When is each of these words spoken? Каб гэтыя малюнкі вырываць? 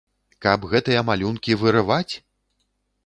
Каб 0.45 0.63
гэтыя 0.71 1.03
малюнкі 1.09 1.59
вырываць? 1.65 2.11